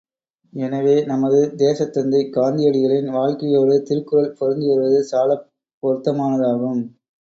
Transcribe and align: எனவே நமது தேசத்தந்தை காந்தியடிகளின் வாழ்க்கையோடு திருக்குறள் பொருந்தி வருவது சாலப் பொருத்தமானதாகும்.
எனவே 0.53 0.95
நமது 1.03 1.41
தேசத்தந்தை 1.57 2.21
காந்தியடிகளின் 2.29 3.11
வாழ்க்கையோடு 3.11 3.77
திருக்குறள் 3.83 4.35
பொருந்தி 4.35 4.67
வருவது 4.67 5.01
சாலப் 5.11 5.49
பொருத்தமானதாகும். 5.83 6.83